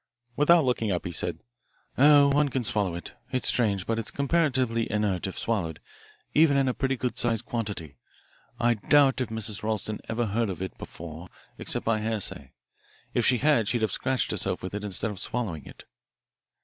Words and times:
Without 0.35 0.65
looking 0.65 0.91
up, 0.91 1.05
he 1.05 1.11
said: 1.11 1.43
"Oh, 1.95 2.29
one 2.29 2.49
can 2.49 2.63
swallow 2.63 2.95
it 2.95 3.13
it's 3.31 3.47
strange, 3.47 3.85
but 3.85 3.99
it 3.99 4.05
is 4.05 4.09
comparatively 4.09 4.89
inert 4.91 5.27
if 5.27 5.37
swallowed 5.37 5.79
even 6.33 6.57
in 6.57 6.67
a 6.67 6.73
pretty 6.73 6.97
good 6.97 7.19
sized 7.19 7.45
quantity. 7.45 7.97
I 8.59 8.73
doubt 8.73 9.21
if 9.21 9.29
Mrs. 9.29 9.61
Ralston 9.61 9.99
ever 10.09 10.25
heard 10.25 10.49
of 10.49 10.59
it 10.59 10.75
before 10.79 11.29
except 11.59 11.85
by 11.85 12.01
hearsay. 12.01 12.51
If 13.13 13.27
she 13.27 13.37
had, 13.37 13.67
she'd 13.67 13.83
have 13.83 13.91
scratched 13.91 14.31
herself 14.31 14.63
with 14.63 14.73
it 14.73 14.83
instead 14.83 15.11
of 15.11 15.19
swallowing 15.19 15.67
it." 15.67 15.83